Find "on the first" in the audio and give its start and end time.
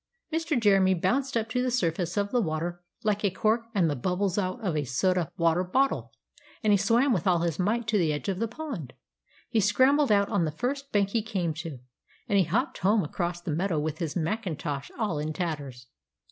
10.29-10.91